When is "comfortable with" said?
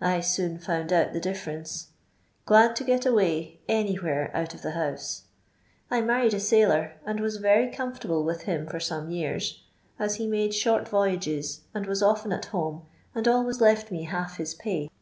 7.72-8.42